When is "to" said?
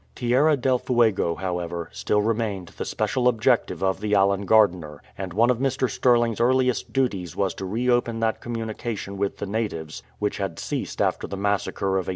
7.53-7.65